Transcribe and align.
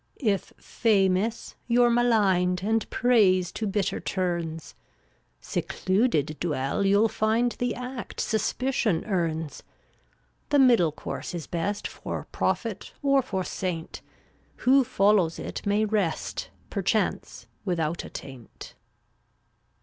347 0.19 0.35
If 0.57 0.65
famous, 0.65 1.55
you're 1.67 1.89
maligned, 1.91 2.61
And 2.63 2.89
praise 2.89 3.51
to 3.51 3.67
bitter 3.67 3.99
turns; 3.99 4.73
Secluded 5.41 6.37
dwell, 6.39 6.83
you'll 6.87 7.07
find 7.07 7.51
The 7.51 7.75
act 7.75 8.19
suspicion 8.19 9.05
earns. 9.05 9.61
The 10.49 10.57
middle 10.57 10.91
course 10.91 11.35
is 11.35 11.45
best 11.45 11.87
For 11.87 12.25
prophet 12.31 12.93
or 13.03 13.21
for 13.21 13.43
saint; 13.43 14.01
Who 14.65 14.83
follows 14.83 15.37
it 15.37 15.63
may 15.67 15.85
rest, 15.85 16.49
Perchance, 16.71 17.45
without 17.63 18.03
a 18.03 18.09
taint. 18.09 18.73